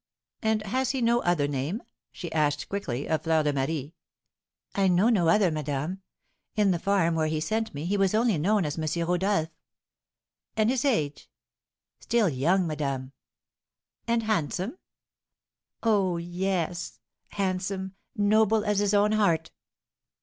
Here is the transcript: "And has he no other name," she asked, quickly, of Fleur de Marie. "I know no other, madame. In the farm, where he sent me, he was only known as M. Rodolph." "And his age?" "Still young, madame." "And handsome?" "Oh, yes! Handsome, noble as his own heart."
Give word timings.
"And 0.41 0.63
has 0.63 0.89
he 0.89 1.01
no 1.03 1.21
other 1.21 1.47
name," 1.47 1.83
she 2.11 2.31
asked, 2.31 2.69
quickly, 2.69 3.07
of 3.07 3.21
Fleur 3.21 3.43
de 3.43 3.53
Marie. 3.53 3.93
"I 4.73 4.87
know 4.87 5.09
no 5.09 5.27
other, 5.27 5.51
madame. 5.51 6.01
In 6.55 6.71
the 6.71 6.79
farm, 6.79 7.13
where 7.13 7.27
he 7.27 7.39
sent 7.39 7.75
me, 7.75 7.85
he 7.85 7.97
was 7.97 8.15
only 8.15 8.39
known 8.39 8.65
as 8.65 8.79
M. 8.79 9.07
Rodolph." 9.07 9.49
"And 10.57 10.71
his 10.71 10.85
age?" 10.85 11.29
"Still 11.99 12.29
young, 12.29 12.65
madame." 12.65 13.11
"And 14.07 14.23
handsome?" 14.23 14.79
"Oh, 15.83 16.17
yes! 16.17 16.99
Handsome, 17.33 17.93
noble 18.17 18.63
as 18.65 18.79
his 18.79 18.95
own 18.95 19.11
heart." 19.11 19.51